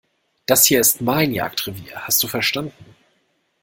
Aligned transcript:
Das 0.47 0.65
hier 0.65 0.79
ist 0.79 1.01
mein 1.01 1.31
Jagdrevier, 1.31 2.07
hast 2.07 2.23
du 2.23 2.27
verstanden? 2.27 2.95